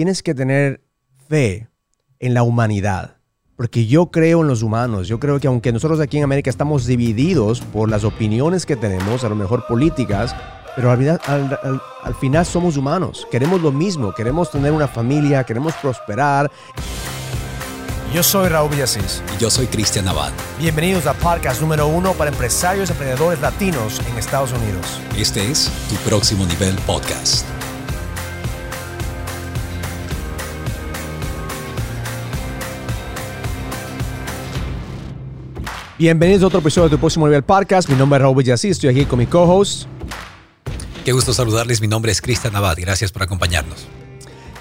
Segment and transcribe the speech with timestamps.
[0.00, 0.80] tienes que tener
[1.28, 1.68] fe
[2.20, 3.18] en la humanidad.
[3.54, 5.08] Porque yo creo en los humanos.
[5.08, 9.24] Yo creo que aunque nosotros aquí en América estamos divididos por las opiniones que tenemos,
[9.24, 10.34] a lo mejor políticas,
[10.74, 13.28] pero al, final somos humanos.
[13.30, 14.14] Queremos lo mismo.
[14.14, 16.50] Queremos tener una familia, queremos prosperar.
[18.14, 19.22] Yo soy Raúl Villasís.
[19.36, 20.32] Y yo soy Cristian Abad.
[20.58, 24.98] Bienvenidos a podcast número uno para empresarios y emprendedores latinos en Estados Unidos.
[25.18, 27.44] Este es Tu Próximo Nivel Podcast.
[36.00, 37.86] Bienvenidos a otro episodio de Tu Próximo Nivel Podcast.
[37.86, 38.70] Mi nombre es Raúl Villasís.
[38.70, 39.86] Estoy aquí con mi co-host.
[41.04, 41.82] Qué gusto saludarles.
[41.82, 42.78] Mi nombre es Cristian Abad.
[42.78, 43.86] Gracias por acompañarnos.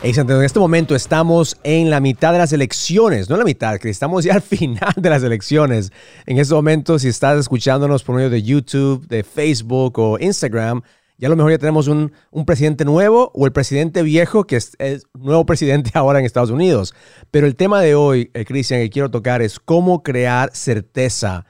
[0.03, 3.89] En este momento estamos en la mitad de las elecciones, no en la mitad, que
[3.89, 5.93] estamos ya al final de las elecciones.
[6.25, 10.81] En este momento, si estás escuchándonos por medio de YouTube, de Facebook o Instagram,
[11.19, 12.13] ya a lo mejor ya tenemos un,
[12.45, 16.95] presidente nuevo o el presidente viejo, que es el nuevo presidente ahora en Estados Unidos.
[17.29, 21.45] Pero el tema de hoy, eh, Cristian, que quiero tocar es cómo crear certeza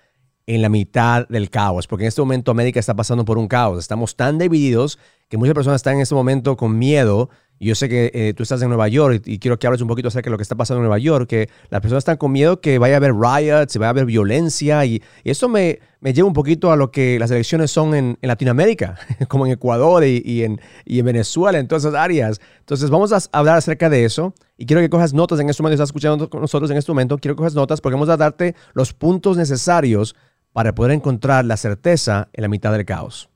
[0.48, 3.78] en la mitad del caos, porque en este momento América está pasando por un caos.
[3.78, 4.98] Estamos tan divididos
[5.30, 7.30] que muchas personas están en este momento con miedo
[7.68, 10.08] yo sé que eh, tú estás en Nueva York y, quiero que hables un poquito
[10.08, 12.62] acerca de lo que está pasando en Nueva York, que las personas están con miedo
[12.62, 16.34] que vaya a haber riots, vaya a haber violencia y, esto me, me, lleva un
[16.34, 21.00] poquito a lo que las elecciones son en, Latinoamérica, como en Ecuador y, en, y,
[21.00, 22.40] en, Venezuela, en todas esas áreas.
[22.60, 25.76] Entonces vamos a hablar acerca de eso y quiero que cojas notas en este momento,
[25.76, 28.56] estás escuchando con nosotros en este momento, quiero que cojas notas porque vamos a darte
[28.74, 30.16] los puntos necesarios
[30.54, 33.30] para poder encontrar la certeza en la mitad del caos.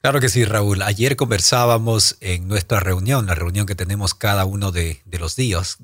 [0.00, 0.82] Claro que sí, Raúl.
[0.82, 5.78] Ayer conversábamos en nuestra reunión, la reunión que tenemos cada uno de, los días,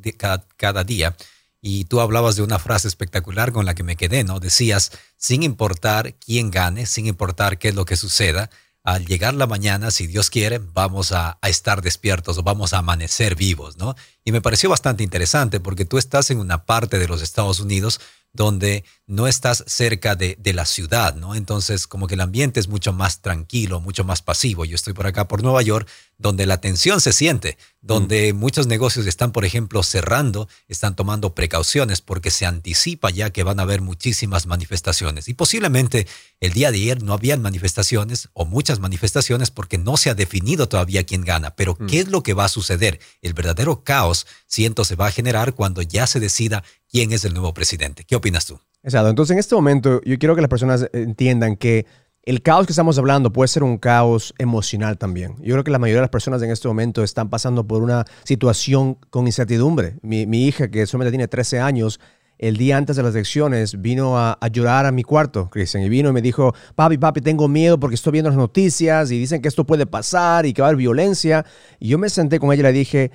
[0.57, 1.17] cada, día,
[1.61, 4.39] y tú hablabas de una frase espectacular con la que me quedé, ¿no?
[4.39, 8.51] Decías, sin importar quién gane, sin importar qué es lo que suceda,
[8.85, 12.79] al llegar la mañana, si Dios quiere, vamos a, a, estar despiertos o vamos a
[12.79, 13.97] amanecer vivos, ¿no?
[14.25, 18.01] Y me pareció bastante interesante porque tú estás en una parte de los Estados Unidos
[18.35, 21.35] donde no estás cerca de, la ciudad, ¿no?
[21.35, 24.65] Entonces, como que el ambiente es mucho más tranquilo, mucho más pasivo.
[24.65, 28.37] Yo estoy por acá, por Nueva York, donde la tensión se siente, donde mm.
[28.37, 33.61] muchos negocios están, por ejemplo, cerrando, están tomando precauciones porque se anticipa ya que van
[33.61, 35.29] a haber muchísimas manifestaciones.
[35.29, 36.07] Y posiblemente
[36.41, 40.69] el día de ayer no habían manifestaciones o muchas manifestaciones porque no se ha definido
[40.69, 41.55] todavía quién gana.
[41.57, 41.87] Pero, mm.
[41.87, 43.01] ¿qué es lo que va a suceder?
[43.23, 47.35] El verdadero caos, siento, se va a generar cuando ya se decida quién es el
[47.35, 48.05] nuevo presidente.
[48.05, 48.61] ¿Qué opinas tú?
[48.85, 49.11] Exacto.
[49.11, 51.87] Entonces, en este momento, yo quiero que las personas entiendan que
[52.23, 55.35] el caos que estamos hablando puede ser un caos emocional también.
[55.41, 58.05] Yo creo que la mayoría de las personas en este momento están pasando por una
[58.23, 59.97] situación con incertidumbre.
[60.03, 61.99] Mi, hija, que solamente tiene 13 años,
[62.39, 66.11] el día antes de las elecciones vino a, llorar a mi cuarto, Cristian, y vino
[66.11, 69.49] y me dijo, papi, papi, tengo miedo porque estoy viendo las noticias y dicen que
[69.49, 71.45] esto puede pasar y que va a haber violencia.
[71.81, 73.11] Y yo me senté con ella y le dije,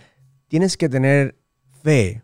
[0.50, 1.38] tienes que tener
[1.82, 2.24] fe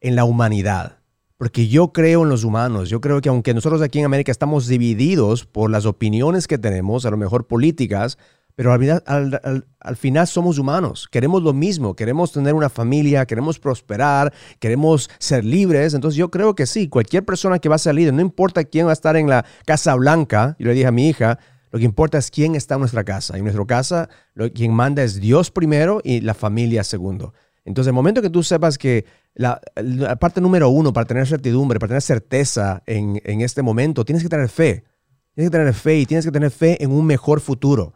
[0.00, 0.98] en la humanidad
[1.38, 2.88] porque yo creo en los humanos.
[2.88, 7.04] Yo creo que aunque nosotros aquí en América estamos divididos por las opiniones que tenemos,
[7.04, 8.16] a lo mejor políticas,
[8.54, 11.08] pero al, final somos humanos.
[11.12, 11.94] Queremos lo mismo.
[11.94, 15.92] Queremos tener una familia, queremos prosperar, queremos ser libres.
[15.92, 18.86] Entonces yo creo que sí, cualquier persona que va a ser líder, no importa quién
[18.86, 21.38] va a estar en la Casa Blanca, yo le dije a mi hija,
[21.70, 23.36] lo que importa es quién está en nuestra casa.
[23.36, 27.34] En nuestra casa, lo, quien manda es Dios primero y la familia segundo.
[27.66, 29.04] Entonces, el momento que tú sepas que
[29.36, 29.60] la,
[30.18, 34.48] parte número uno para tener certidumbre, para tener certeza en, este momento, tienes que tener
[34.48, 34.84] fe.
[35.34, 37.92] Tienes que tener fe y tienes que tener fe en un mejor futuro.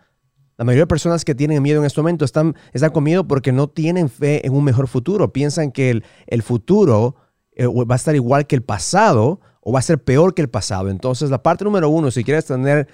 [0.59, 3.51] La mayoría de personas que tienen miedo en este momento están, están con miedo porque
[3.51, 5.33] no tienen fe en un mejor futuro.
[5.33, 7.17] Piensan que el, el futuro
[7.53, 10.51] eh, va a estar igual que el pasado o va a ser peor que el
[10.51, 10.91] pasado.
[10.91, 12.87] Entonces, la parte número uno, si quieres tener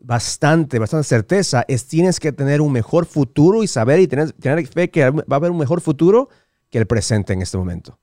[0.00, 4.66] bastante, bastante certeza, es tienes que tener un mejor futuro y saber y tener, tener
[4.66, 6.28] fe que va a haber un mejor futuro
[6.74, 8.00] que el presente en este momento.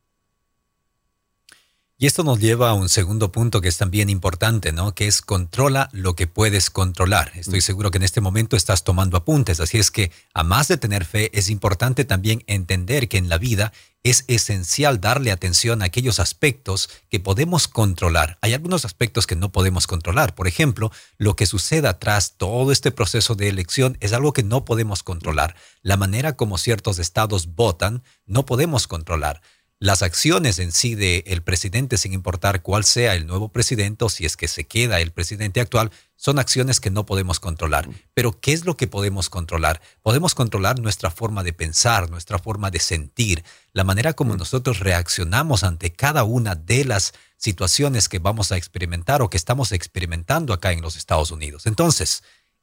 [2.02, 4.96] Y esto nos lleva a un segundo punto que es también importante, ¿no?
[4.96, 7.32] Que es controla lo que puedes controlar.
[7.36, 7.62] Estoy mm.
[7.62, 11.06] seguro que en este momento estás tomando apuntes, así es que a más de tener
[11.06, 13.72] fe, es importante también entender que en la vida
[14.02, 18.40] es esencial darle atención a aquellos aspectos que podemos controlar.
[18.42, 20.34] Hay algunos aspectos que no podemos controlar.
[20.34, 24.66] Por ejemplo, lo que suceda tras todo este proceso de elección es algo que no
[24.66, 25.56] podemos controlar.
[25.84, 29.44] La manera como ciertos estados votan no podemos controlar
[29.82, 34.28] las acciones en sí del presidente, sin importar cuál sea el nuevo presidente o si
[34.28, 37.90] es que se queda el presidente actual, son acciones que no podemos controlar.
[38.14, 39.82] Pero ¿qué es lo que podemos controlar?
[40.04, 43.44] Podemos controlar nuestra forma de pensar, nuestra forma de sentir,
[43.74, 49.24] la manera como nosotros reaccionamos ante cada una de las situaciones que vamos a experimentar
[49.24, 51.66] o que estamos experimentando acá en los Estados Unidos.
[51.66, 52.22] Entonces,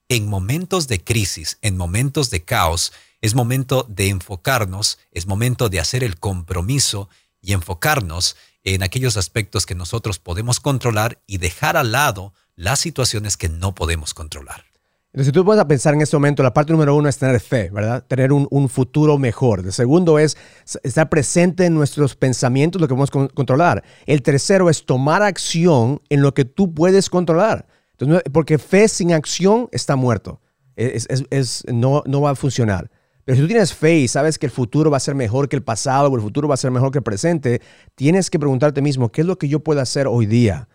[0.08, 5.80] en momentos de crisis, en momentos de caos, Es momento de enfocarnos, es momento de
[5.80, 7.08] hacer el compromiso
[7.40, 13.36] y enfocarnos en aquellos aspectos que nosotros podemos controlar y dejar al lado las situaciones
[13.36, 14.64] que no podemos controlar.
[15.12, 17.70] Entonces, si tú puedes pensar en este momento, la parte número uno es tener fe,
[17.70, 18.04] ¿verdad?
[18.06, 19.60] Tener un, futuro mejor.
[19.60, 20.36] El segundo es
[20.82, 23.82] estar presente en nuestros pensamientos, lo que podemos controlar.
[24.06, 27.66] El tercero es tomar acción en lo que tú puedes controlar.
[27.92, 30.40] Entonces, porque fe sin acción está muerto.
[30.76, 32.90] Es, no, no va a funcionar.
[33.28, 35.56] Pero si tú tienes fe y sabes que el futuro va a ser mejor que
[35.56, 37.60] el pasado o el futuro va a ser mejor que el presente,
[37.94, 40.66] tienes que preguntarte mismo, ¿qué es lo que yo puedo hacer hoy día?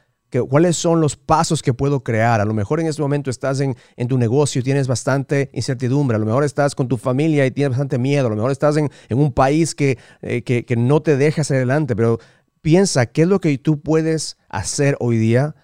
[0.47, 2.41] ¿Cuáles son los pasos que puedo crear?
[2.41, 3.75] A lo mejor en este momento estás en,
[4.07, 6.15] tu negocio y tienes bastante incertidumbre.
[6.15, 8.27] A lo mejor estás con tu familia y tienes bastante miedo.
[8.27, 11.95] A lo mejor estás en, un país eh, que, que, no te deja hacia adelante.
[11.95, 12.19] Pero
[12.61, 15.55] piensa, ¿qué es lo que tú puedes hacer hoy día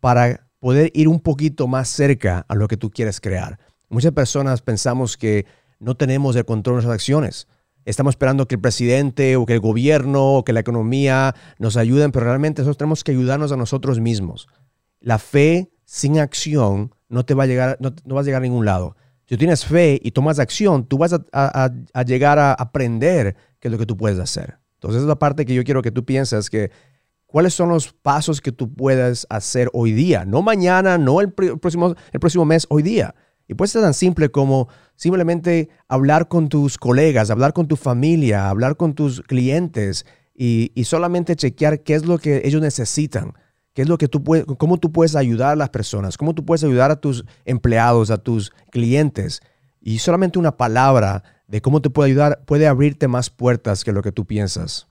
[0.00, 3.58] para poder ir un poquito más cerca a lo que tú quieres crear?
[3.90, 5.44] Muchas personas pensamos que
[5.78, 7.48] no tenemos el control de nuestras acciones
[7.90, 12.12] estamos esperando que el presidente o que el gobierno o que la economía nos ayuden,
[12.12, 14.46] pero realmente nosotros tenemos que ayudarnos a nosotros mismos.
[15.00, 18.66] La fe sin acción no te va a llegar, no, vas a llegar a ningún
[18.66, 18.94] lado.
[19.24, 23.72] Si tú tienes fe y tomas acción, tú vas a, llegar a aprender qué es
[23.72, 24.58] lo que tú puedes hacer.
[24.74, 26.70] Entonces, es la parte que yo quiero que tú pienses que
[27.26, 31.94] cuáles son los pasos que tú puedes hacer hoy día, no mañana, no el próximo,
[32.12, 33.14] el próximo mes, hoy día.
[33.48, 38.50] Y puede ser tan simple como simplemente hablar con tus colegas, hablar con tu familia,
[38.50, 40.04] hablar con tus clientes
[40.34, 43.32] y, solamente chequear qué es lo que ellos necesitan,
[43.72, 46.44] qué es lo que tú puedes, cómo tú puedes ayudar a las personas, cómo tú
[46.44, 49.40] puedes ayudar a tus empleados, a tus clientes.
[49.80, 54.02] Y solamente una palabra de cómo te puede ayudar puede abrirte más puertas que lo
[54.02, 54.88] que tú piensas.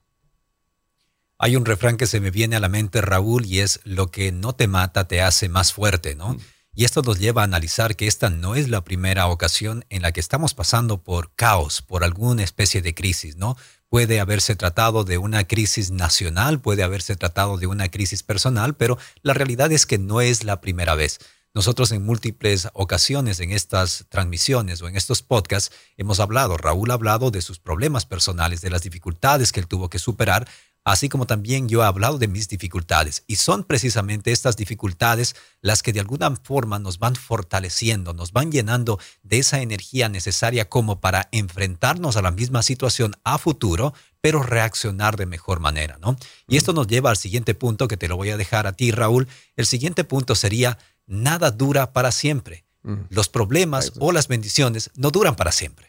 [1.38, 4.32] Hay un refrán que se me viene a la mente, Raúl, y es lo que
[4.32, 6.34] no te mata te hace más fuerte, ¿no?
[6.34, 6.40] Mm.
[6.78, 10.12] Y esto nos lleva a analizar que esta no es la primera ocasión en la
[10.12, 13.58] que estamos pasando por caos, por alguna especie de crisis, ¿no?
[13.90, 19.00] Puede haberse tratado de una crisis nacional, puede haberse tratado de una crisis personal, pero
[19.24, 21.18] la realidad es que no es la primera vez.
[21.56, 26.94] Nosotros en múltiples ocasiones en estas transmisiones o en estos podcasts hemos hablado, Raúl ha
[26.94, 30.48] hablado de sus problemas personales, de las dificultades que él tuvo que superar,
[30.92, 33.24] así como también yo he hablado de mis dificultades.
[33.28, 38.54] Y son precisamente estas dificultades las que de alguna forma nos van fortaleciendo, nos van
[38.54, 44.42] llenando de esa energía necesaria como para enfrentarnos a la misma situación a futuro, pero
[44.44, 46.16] reaccionar de mejor manera, ¿no?
[46.48, 48.92] Y esto nos lleva al siguiente punto que te lo voy a dejar a ti,
[48.92, 49.28] Raúl.
[49.58, 52.64] El siguiente punto sería, nada dura para siempre.
[52.84, 53.08] Mm.
[53.10, 55.87] Los problemas o las bendiciones no duran para siempre.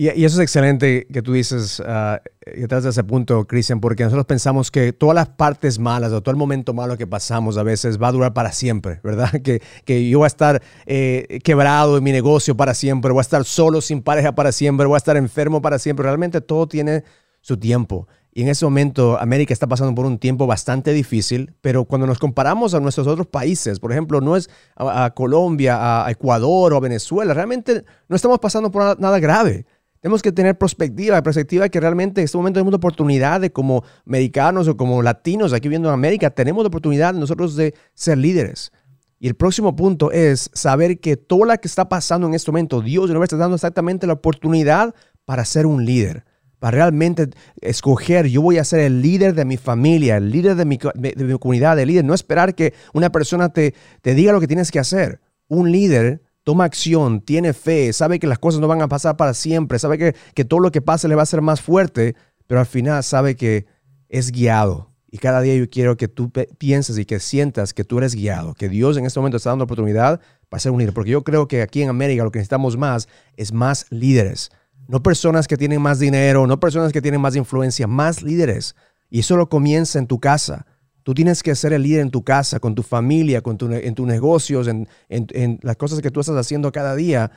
[0.00, 4.26] Y, eso es excelente que tú dices, uh, que de ese punto, Cristian, porque nosotros
[4.26, 8.00] pensamos que todas las partes malas o todo el momento malo que pasamos a veces
[8.00, 9.28] va a durar para siempre, ¿verdad?
[9.42, 13.22] Que, que yo voy a estar eh, quebrado en mi negocio para siempre, voy a
[13.22, 16.04] estar solo sin pareja para siempre, voy a estar enfermo para siempre.
[16.04, 17.02] Realmente todo tiene
[17.40, 18.06] su tiempo.
[18.32, 22.20] Y en ese momento América está pasando por un tiempo bastante difícil, pero cuando nos
[22.20, 26.80] comparamos a nuestros otros países, por ejemplo, no es a, Colombia, a Ecuador o a
[26.80, 29.66] Venezuela, realmente no estamos pasando por nada grave.
[30.00, 33.82] Tenemos que tener perspectiva, perspectiva que realmente en este momento tenemos la oportunidad de como
[34.06, 38.72] americanos o como latinos aquí viendo en América, tenemos la oportunidad nosotros de ser líderes.
[39.18, 42.80] Y el próximo punto es saber que todo lo que está pasando en este momento,
[42.80, 46.24] Dios nos está dando exactamente la oportunidad para ser un líder,
[46.60, 47.30] para realmente
[47.60, 51.24] escoger, yo voy a ser el líder de mi familia, el líder de mi, de
[51.24, 54.70] mi comunidad, el líder, no esperar que una persona te, te diga lo que tienes
[54.70, 55.20] que hacer.
[55.48, 59.34] Un líder toma acción, tiene fe, sabe que las cosas no van a pasar para
[59.34, 62.58] siempre, sabe que, que todo lo que pase le va a ser más fuerte, pero
[62.58, 63.66] al final sabe que
[64.08, 64.90] es guiado.
[65.10, 68.54] Y cada día yo quiero que tú pienses y que sientas que tú eres guiado,
[68.54, 70.94] que Dios en este momento está dando oportunidad para ser un líder.
[70.94, 74.48] Porque yo creo que aquí en América lo que necesitamos más es más líderes.
[74.86, 78.74] No personas que tienen más dinero, no personas que tienen más influencia, más líderes.
[79.10, 80.64] Y eso lo comienza en tu casa.
[81.08, 84.06] Tú tienes que ser el líder en tu casa, con tu familia, con en tus
[84.06, 87.30] negocios, en, en, las cosas que tú estás haciendo cada día.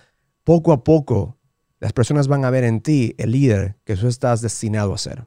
[0.44, 1.38] Poco a poco,
[1.80, 5.24] las personas van a ver en ti el líder que tú estás destinado a ser.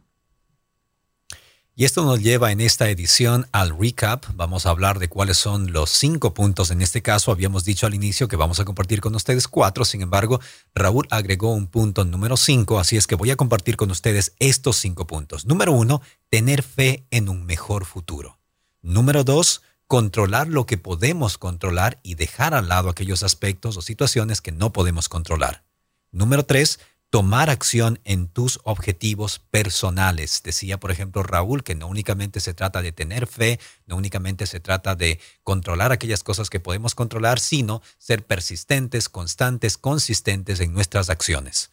[1.77, 4.27] Y esto nos lleva en esta edición al recap.
[4.35, 6.71] Vamos a hablar de cuáles son los cinco puntos.
[6.71, 9.85] En este caso, habíamos dicho al inicio que vamos a compartir con ustedes cuatro.
[9.85, 10.41] Sin embargo,
[10.73, 14.77] Raúl agregó un punto número cinco, así es que voy a compartir con ustedes estos
[14.77, 15.47] cinco puntos.
[15.47, 18.39] Número uno, tener fe en un mejor futuro.
[18.81, 24.41] Número dos, controlar lo que podemos controlar y dejar al lado aquellos aspectos o situaciones
[24.41, 25.65] que no podemos controlar.
[26.13, 26.79] Número tres,
[27.15, 30.43] tomar acción en tus objetivos personales.
[30.43, 34.59] Decía, por ejemplo, Raúl, que no únicamente se trata de tener fe, no únicamente se
[34.59, 41.09] trata de controlar aquellas cosas que podemos controlar, sino ser persistentes, constantes, consistentes en nuestras
[41.09, 41.71] acciones.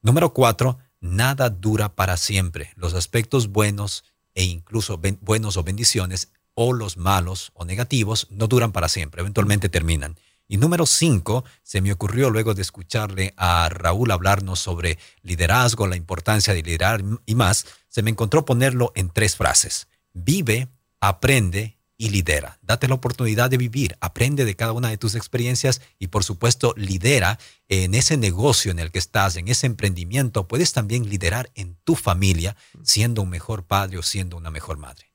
[0.00, 2.72] Número cuatro, nada dura para siempre.
[2.74, 4.04] Los aspectos buenos
[4.34, 9.68] e incluso buenos o bendiciones o los malos o negativos no duran para siempre, eventualmente
[9.68, 10.16] terminan.
[10.48, 15.96] Y número cinco, se me ocurrió luego de escucharle a Raúl hablarnos sobre liderazgo, la
[15.96, 19.88] importancia de liderar y más, se me encontró ponerlo en tres frases.
[20.14, 20.68] Vive,
[21.00, 22.58] aprende y lidera.
[22.62, 26.72] Date la oportunidad de vivir, aprende de cada una de tus experiencias y por supuesto
[26.76, 27.38] lidera
[27.68, 30.48] en ese negocio en el que estás, en ese emprendimiento.
[30.48, 35.07] Puedes también liderar en tu familia siendo un mejor padre o siendo una mejor madre.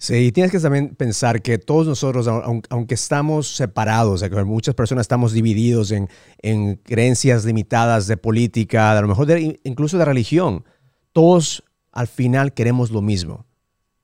[0.00, 5.90] Sí, tienes que también pensar que todos nosotros, aunque estamos separados, muchas personas estamos divididos
[5.90, 6.08] en,
[6.40, 9.28] en creencias limitadas de política, a lo mejor
[9.64, 10.64] incluso de religión,
[11.12, 13.46] todos al final queremos lo mismo.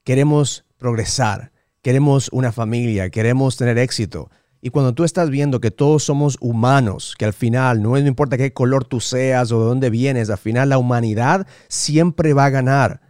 [0.02, 4.30] Queremos progresar, queremos una familia, queremos tener éxito.
[4.60, 8.52] Y cuando tú estás viendo que todos somos humanos, que al final no importa qué
[8.52, 13.03] color tú seas o de dónde vienes, al final la humanidad siempre va a ganar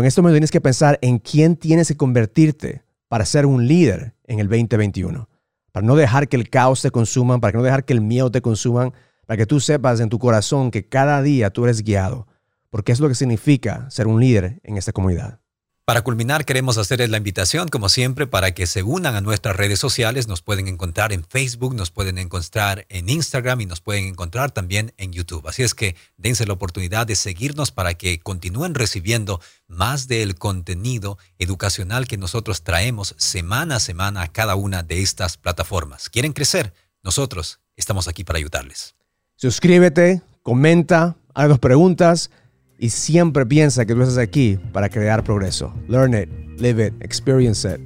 [0.00, 4.14] en esto me tienes que pensar en quién tienes que convertirte para ser un líder
[4.24, 5.28] en el 2021.
[5.72, 8.40] Para no dejar que el caos te consuma, para no dejar que el miedo te
[8.40, 8.92] consuma,
[9.26, 12.26] para que tú sepas en tu corazón que cada día tú eres guiado.
[12.70, 15.40] Porque es lo que significa ser un líder en esta comunidad.
[15.86, 19.78] Para culminar, queremos hacerles la invitación, como siempre, para que se unan a nuestras redes
[19.78, 20.26] sociales.
[20.26, 24.92] Nos pueden encontrar en Facebook, nos pueden encontrar en Instagram y nos pueden encontrar también
[24.96, 25.46] en YouTube.
[25.46, 31.18] Así es que dense la oportunidad de seguirnos para que continúen recibiendo más del contenido
[31.38, 36.10] educacional que nosotros traemos semana a semana a cada una de estas plataformas.
[36.10, 36.74] ¿Quieren crecer?
[37.04, 38.96] Nosotros estamos aquí para ayudarles.
[39.36, 42.32] Suscríbete, comenta, haz preguntas
[42.78, 45.72] y siempre piensa que tú estás aquí para crear progreso.
[45.88, 46.28] Learn it,
[46.60, 47.80] live it, experience it.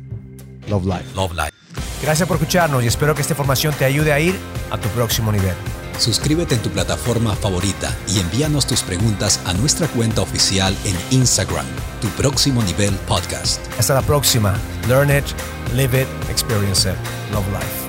[0.68, 1.04] Love life.
[1.14, 1.52] Love life.
[2.02, 4.35] Gracias por escucharnos y espero que esta información te ayude a ir
[4.70, 5.54] a tu próximo nivel.
[5.99, 11.66] Suscríbete en tu plataforma favorita y envíanos tus preguntas a nuestra cuenta oficial en Instagram,
[12.00, 13.61] Tu Próximo Nivel Podcast.
[13.78, 14.54] Hasta la próxima.
[14.88, 15.25] Learn it,
[15.75, 16.97] live it, experience it.
[17.32, 17.80] Love life.